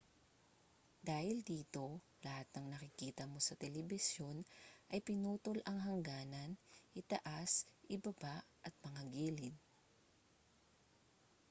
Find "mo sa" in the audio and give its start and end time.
3.31-3.53